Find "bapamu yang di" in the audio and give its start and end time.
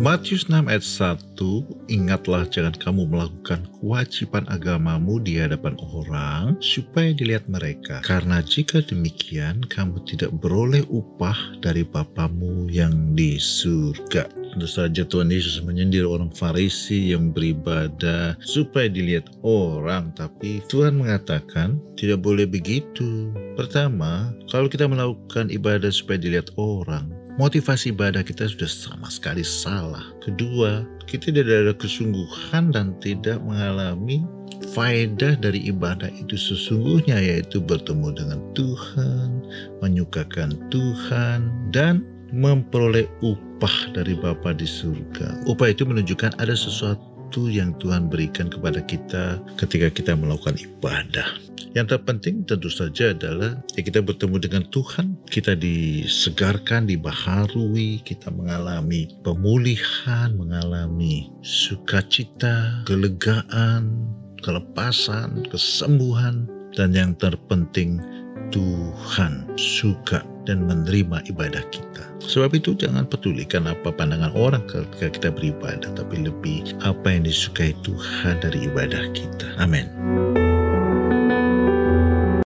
11.84-13.36